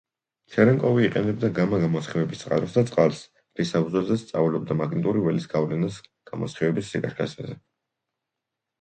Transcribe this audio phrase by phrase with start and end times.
[0.51, 3.21] ჩერენკოვი იყენებდა გამა-გამოსხივების წყაროს და წყალს,
[3.61, 7.65] რის საფუძველზეც სწავლობდა მაგნიტური ველის გავლენას გამოსხივების სიკაშკაშეზე.